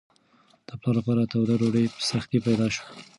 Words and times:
د 0.67 0.69
پلار 0.79 0.95
لپاره 0.99 1.29
توده 1.31 1.53
ډوډۍ 1.59 1.85
په 1.93 1.99
سختۍ 2.09 2.39
پیدا 2.47 2.67
شوه. 2.75 2.87